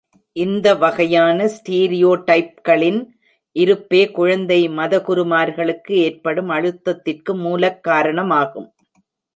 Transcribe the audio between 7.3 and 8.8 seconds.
மூலக் காரணமாகும்.